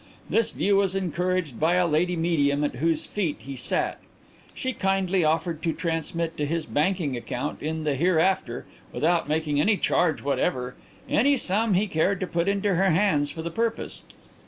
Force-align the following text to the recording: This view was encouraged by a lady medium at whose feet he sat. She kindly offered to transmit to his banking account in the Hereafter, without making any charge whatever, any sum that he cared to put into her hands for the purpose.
This 0.31 0.49
view 0.49 0.77
was 0.77 0.95
encouraged 0.95 1.59
by 1.59 1.75
a 1.75 1.85
lady 1.85 2.15
medium 2.15 2.63
at 2.63 2.77
whose 2.77 3.05
feet 3.05 3.35
he 3.41 3.55
sat. 3.55 3.99
She 4.55 4.73
kindly 4.73 5.23
offered 5.23 5.61
to 5.61 5.73
transmit 5.73 6.35
to 6.37 6.47
his 6.47 6.65
banking 6.65 7.15
account 7.15 7.61
in 7.61 7.83
the 7.83 7.93
Hereafter, 7.93 8.65
without 8.91 9.29
making 9.29 9.61
any 9.61 9.77
charge 9.77 10.23
whatever, 10.23 10.73
any 11.07 11.37
sum 11.37 11.73
that 11.73 11.77
he 11.77 11.85
cared 11.85 12.19
to 12.21 12.25
put 12.25 12.47
into 12.47 12.73
her 12.73 12.89
hands 12.89 13.29
for 13.29 13.43
the 13.43 13.51
purpose. 13.51 14.03